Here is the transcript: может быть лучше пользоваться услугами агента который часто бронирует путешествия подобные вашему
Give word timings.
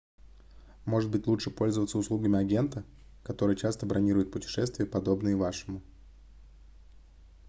может 0.85 1.11
быть 1.11 1.27
лучше 1.27 1.51
пользоваться 1.51 1.99
услугами 1.99 2.39
агента 2.39 2.83
который 3.21 3.55
часто 3.55 3.85
бронирует 3.85 4.31
путешествия 4.31 4.87
подобные 4.87 5.35
вашему 5.35 5.79